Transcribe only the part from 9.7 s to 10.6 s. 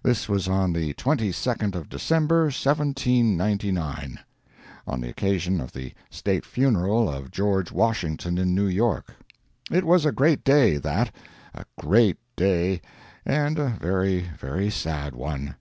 It was a great